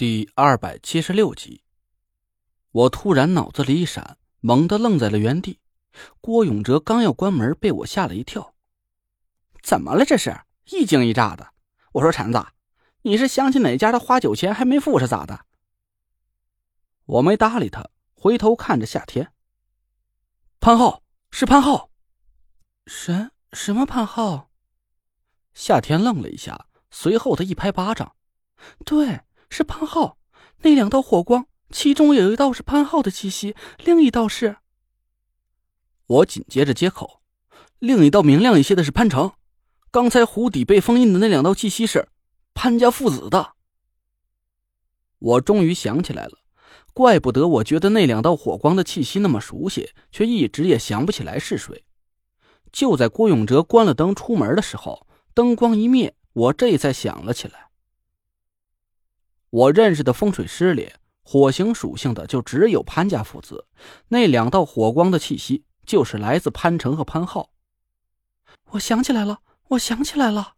[0.00, 1.62] 第二百七十六集，
[2.70, 5.60] 我突然脑子里一闪，猛地愣在了原地。
[6.22, 8.54] 郭永哲刚要关门，被我吓了一跳。
[9.62, 10.06] 怎么了？
[10.06, 10.34] 这是
[10.70, 11.52] 一惊一乍的。
[11.92, 12.42] 我说铲子，
[13.02, 15.44] 你是想起哪家的花酒钱还没付是咋的？
[17.04, 19.34] 我没搭理他，回头看着夏天。
[20.60, 21.90] 潘浩是潘浩，
[22.86, 24.50] 什什么潘浩？
[25.52, 28.16] 夏天愣了一下，随后他一拍巴掌，
[28.86, 29.20] 对。
[29.50, 30.16] 是潘浩，
[30.62, 34.56] 那两道火光，其中有一道是潘浩的气息，另一道是……
[36.06, 37.20] 我紧接着接口，
[37.78, 39.32] 另一道明亮一些的是潘成。
[39.90, 42.08] 刚才湖底被封印的那两道气息是
[42.54, 43.54] 潘家父子的。
[45.18, 46.38] 我终于想起来了，
[46.94, 51.84] 怪不得我觉得那两道火光的气息那么熟悉，却一直也想不起来是谁。
[52.70, 57.69] 就在郭永哲关了灯出门的时候，灯光一灭，我这才想了起来。
[59.50, 63.66] 我认识的风水师里，火型属性的就只有潘家父子。
[64.08, 67.50] 那两道火光的气息，就是来自潘成和潘浩。
[68.70, 70.54] 我想起来了，我想起来了。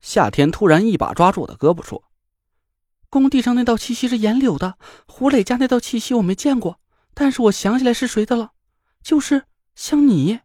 [0.00, 2.04] 夏天突然一把抓住我的胳膊说
[3.10, 6.80] ：“工地上那道气息是严柳的，胡磊家那道气息我没见过，
[7.12, 8.52] 但是我想起来是谁的了，
[9.02, 10.40] 就是像你。”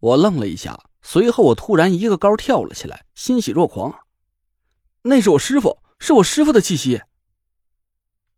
[0.00, 4.01] 我愣了一下，随后我突然一个高跳了起来，欣喜若狂。
[5.04, 7.02] 那是我师傅，是我师傅的气息。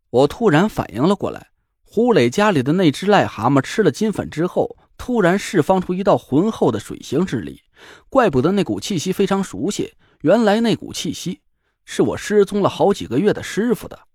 [0.09, 1.51] 我突然反应了过来，
[1.83, 7.61] 胡磊家里的那只癞蛤蟆吃了金粉之后，突然释放出一道浑厚的水形之力，
[8.09, 9.93] 怪不得那股气息非常熟悉。
[10.21, 11.41] 原来那股气息
[11.83, 14.07] 是我失踪了好几个月的师傅的。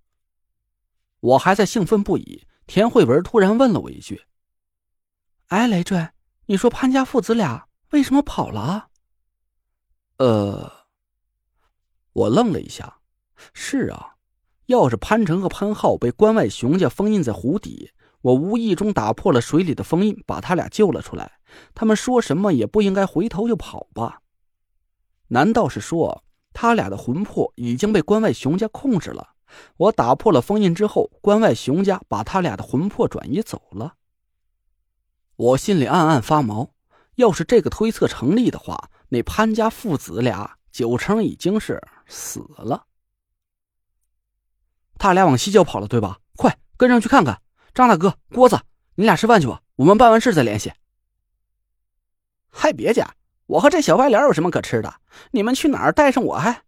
[1.20, 4.22] 我还在兴奋不已，田慧文突然问了我一句
[5.48, 6.08] ：“哎，雷坠，
[6.46, 8.88] 你说潘家父子俩为什么跑了？”
[10.18, 10.79] 呃。
[12.12, 12.98] 我愣了一下，
[13.52, 14.14] 是啊，
[14.66, 17.90] 要是潘成和潘浩被关外熊家封印在湖底，
[18.22, 21.38] 我无意中打破了水里的封印，把他俩救了出来，
[21.74, 24.20] 他们说什么也不应该回头就跑吧？
[25.28, 29.30] 难道是说他俩的魂魄已经被关外熊家控制了？
[29.76, 33.94] 我打破了封印之后，关外熊家把他俩的魂魄转移走了？
[35.36, 36.70] 我心里暗暗发毛。
[37.16, 41.80] 要是这个推测成立的话，那潘家父子俩九成已经是……
[42.10, 42.84] 死了，
[44.98, 46.18] 他俩往西郊跑了，对吧？
[46.36, 47.40] 快跟上去看看。
[47.72, 48.60] 张大哥、郭子，
[48.96, 50.72] 你俩吃饭去吧，我们办完事再联系。
[52.50, 53.06] 还别介，
[53.46, 54.92] 我和这小白脸有什么可吃的？
[55.30, 56.64] 你们去哪儿，带上我还。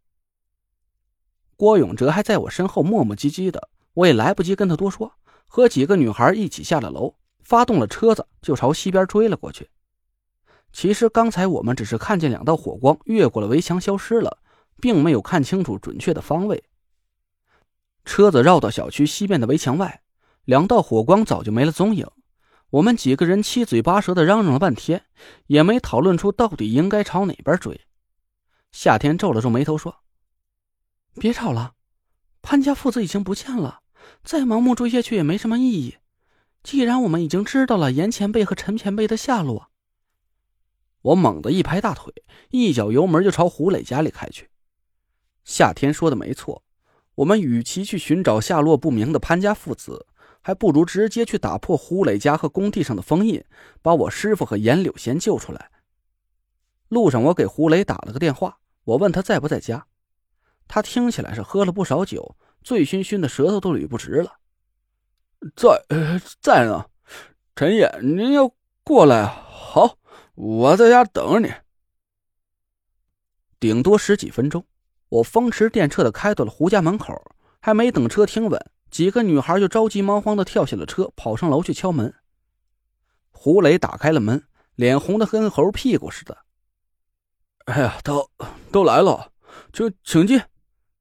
[1.56, 5.12] 郭永哲还在我身后磨磨唧唧的，我也来不及跟他多说，
[5.46, 9.68] 和几个女孩一起下了楼，发动了车子，就朝西边追了过去。
[10.72, 14.38] 其实刚才我们只是看见两道火光越过了围墙，消失了。
[14.82, 16.64] 并没有看清楚准确的方位。
[18.04, 20.02] 车子绕到小区西边的围墙外，
[20.44, 22.04] 两道火光早就没了踪影。
[22.70, 25.04] 我们几个人七嘴八舌的嚷嚷了半天，
[25.46, 27.82] 也没讨论出到底应该朝哪边追。
[28.72, 29.98] 夏天皱了皱眉头说
[31.14, 31.74] ：“别吵了，
[32.40, 33.82] 潘家父子已经不见了，
[34.24, 35.98] 再盲目追下去也没什么意义。
[36.64, 39.70] 既然我们已经知道了严前辈和陈前辈的下落，
[41.02, 42.12] 我猛地一拍大腿，
[42.50, 44.48] 一脚油门就朝胡磊家里开去。”
[45.44, 46.62] 夏天说的没错，
[47.16, 50.06] 我们与其去寻找下落不明的潘家父子，
[50.40, 53.44] 还不如直接去打破胡磊家和工地上的封印，
[53.80, 55.70] 把我师傅和严柳贤救出来。
[56.88, 59.86] 路上，我给胡磊打了个电话，我问他在不在家，
[60.68, 64.38] 他听起来是喝了不少酒，醉醺醺的，舌头都捋不直了。
[65.56, 65.84] 在，
[66.40, 66.86] 在呢。
[67.54, 68.50] 陈爷，您要
[68.82, 69.44] 过来啊？
[69.50, 69.98] 好，
[70.34, 71.52] 我在家等着你。
[73.60, 74.64] 顶多十几分钟。
[75.12, 77.22] 我风驰电掣的开到了胡家门口，
[77.60, 82.14] 还没等车停稳，几个女孩就着急忙慌的跳下了车，跑上楼去敲门。
[83.30, 86.38] 胡磊打开了门，脸红的跟猴屁股似的。
[87.66, 88.30] 哎呀，都
[88.70, 89.32] 都来了，
[89.74, 90.40] 请请进，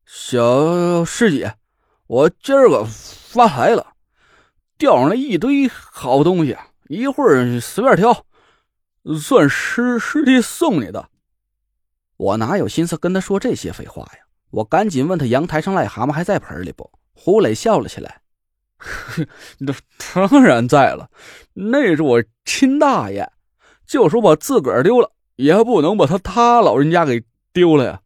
[0.05, 1.55] 小师姐，
[2.07, 3.93] 我今儿个发财了，
[4.77, 6.57] 钓上来一堆好东西，
[6.89, 8.25] 一会儿随便挑，
[9.17, 11.07] 算师师弟送你的。
[12.21, 14.19] 我哪有心思跟他说这些废话呀！
[14.51, 18.21] 我赶紧问他：“阳台上癞蛤蟆还在盆里不？”胡磊笑了起来
[19.57, 19.73] ：“那
[20.13, 21.09] 当然在了，
[21.53, 23.27] 那是我亲大爷，
[23.87, 28.01] 就说把自个儿丢了，也不能把他他老人家给丢了呀。”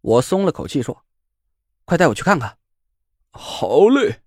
[0.00, 1.04] 我松了口气说
[1.84, 2.56] ：“快带我去看看。”
[3.32, 4.22] 好嘞。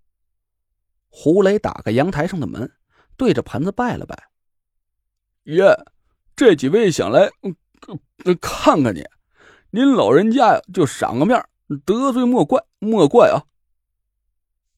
[1.10, 2.72] 胡磊打开阳台上的门，
[3.16, 4.30] 对着盆子拜了拜
[5.46, 5.76] ：“爷，
[6.36, 7.32] 这几位想来。”
[8.42, 9.04] 看看你，
[9.72, 11.44] 您老人家，就赏个面，
[11.86, 13.46] 得罪莫怪莫怪啊！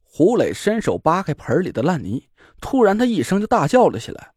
[0.04, 2.28] 胡磊伸手扒开盆里的烂泥，
[2.60, 4.34] 突然他一声就大叫了起来：“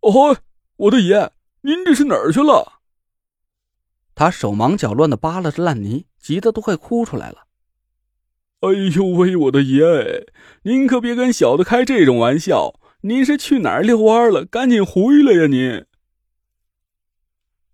[0.00, 0.36] 哦，
[0.76, 1.32] 我的爷，
[1.62, 2.80] 您这是哪儿去了？”
[4.14, 7.46] 他手忙脚乱的扒拉着烂泥，急得都快哭出来了。
[8.60, 10.24] 哎呦喂，我的爷哎，
[10.62, 12.80] 您可别跟小的开这种玩笑！
[13.02, 14.44] 您是去哪儿遛弯了？
[14.46, 15.46] 赶紧回来呀！
[15.46, 15.84] 您。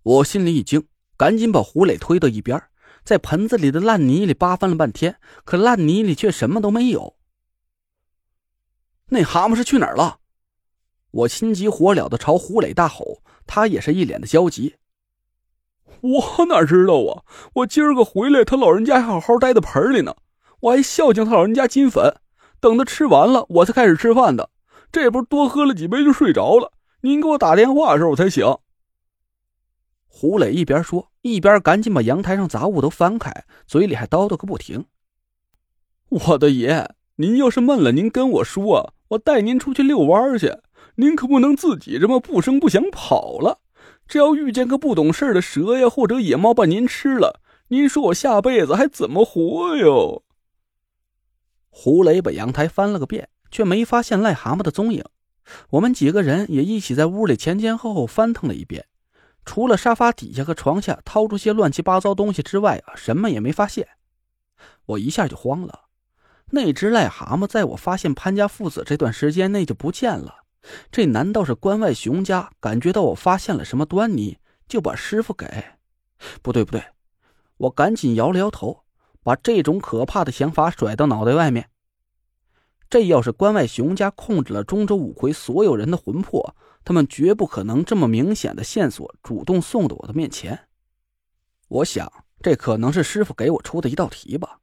[0.03, 2.61] 我心里一惊，赶紧把胡磊推到一边，
[3.05, 7.17] 在盆子里的烂泥里扒翻了半天，可烂泥里却什么都没有。
[9.11, 10.19] 那蛤蟆是去哪儿了？
[11.13, 14.77] 我心急火燎的朝胡磊大吼，他也是一脸的焦急。
[16.01, 17.23] 我哪知道啊！
[17.55, 20.17] 我今儿个回来，他老人家还好好待在盆里呢。
[20.61, 22.17] 我还孝敬他老人家金粉，
[22.59, 24.51] 等他吃完了，我才开始吃饭的。
[24.91, 26.73] 这不是多喝了几杯就睡着了。
[27.03, 28.45] 您给我打电话的时候我才醒。
[30.15, 33.33] 胡磊一边说，一边赶紧把阳台上杂物都翻开，
[33.67, 34.85] 嘴里还叨叨个不停
[36.11, 40.59] ：“我的爷，您要是闷了，您跟我说，我带您出去遛弯去。
[40.97, 43.63] 您可不能自己这么不声不响跑了。
[44.07, 50.23] 这要遇见个不懂事的蛇呀，或者野猫把您吃了，您说我下辈子还怎么活哟？”
[51.71, 55.03] 胡磊把阳台翻了个遍，却没发现癞蛤蟆的踪影。
[55.71, 58.85] 我们几个人也一起在屋里前前后后翻腾了一遍，
[59.45, 63.89] 除了沙发底下和床下掏出些乱七八糟东西之外啊，什么也没发现。
[64.87, 65.87] 我一下就慌了，
[66.51, 70.45] 那只癞蛤蟆在我发现潘家父子这段时间内就不见了。
[70.91, 75.47] 这难道是关外熊家感觉到我发现了什么端倪，就把师傅给……
[76.41, 76.85] 不对不对，
[77.57, 78.85] 我赶紧摇了摇头。
[79.25, 81.71] 把这种可怕的想法甩到脑袋外面。
[82.93, 86.55] 这要是关外熊家控制了中州五魁所有人的魂魄，
[86.85, 90.69] 他们绝不可能这么明显的线索主动送到我的面前。
[91.69, 92.13] 我想，
[92.43, 94.59] 这可能是师傅给我出的一道题吧，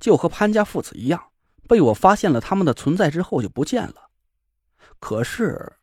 [0.00, 1.22] 就和潘家父子一样，
[1.68, 4.08] 被我发现了他们的存在之后就不见了。
[4.98, 5.74] 可是，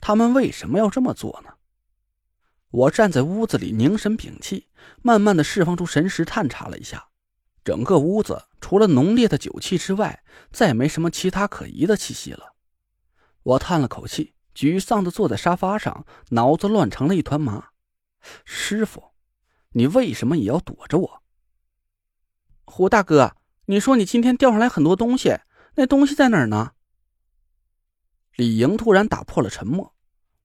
[0.00, 1.50] 他们为什么要这么做呢？
[2.72, 4.66] 我站在屋子里凝神屏气，
[5.02, 7.10] 慢慢的释放出神识，探查了一下。
[7.64, 10.22] 整个屋子除了浓烈的酒气之外，
[10.52, 12.54] 再没什么其他可疑的气息了。
[13.42, 17.70] 我叹了口气，沮丧的坐在沙发上，脑子乱成了一团麻。
[18.44, 19.12] 师傅，
[19.70, 21.22] 你为什么也要躲着我？
[22.64, 25.38] 胡大哥，你说你今天钓上来很多东西，
[25.76, 26.72] 那东西在哪儿呢？
[28.36, 29.94] 李莹突然打破了沉默。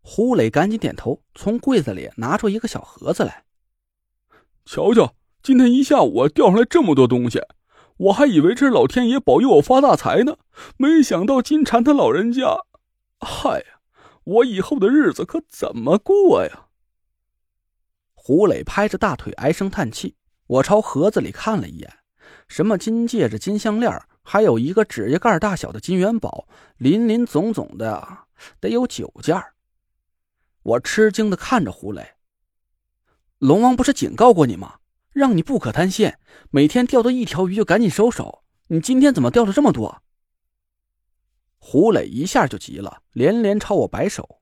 [0.01, 3.43] 胡磊赶紧点头，从柜子里拿出一个小盒子来，
[4.65, 5.13] 瞧瞧。
[5.41, 7.41] 今天一下午钓上来这么多东西，
[7.97, 10.37] 我还以为这是老天爷保佑我发大财呢，
[10.75, 12.65] 没想到金蝉他老人家，
[13.19, 13.79] 嗨呀，
[14.25, 16.67] 我以后的日子可怎么过呀？
[18.13, 20.15] 胡磊拍着大腿唉声叹气。
[20.45, 21.99] 我朝盒子里看了一眼，
[22.47, 26.47] 什么金戒指、金项链，还有一个指甲盖大小的金元宝，
[26.77, 28.25] 林林总总的
[28.59, 29.41] 得有九件。
[30.63, 32.15] 我吃惊的看着胡磊，
[33.37, 34.78] 龙王不是警告过你吗？
[35.19, 36.13] 让你不可贪心，
[36.49, 38.45] 每天钓到一条鱼就赶紧收手。
[38.67, 40.01] 你今天怎么钓了这么多？
[41.57, 44.38] 胡磊一下就急了，连连朝我摆手。